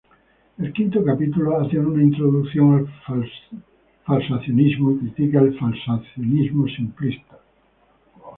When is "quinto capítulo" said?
0.73-1.59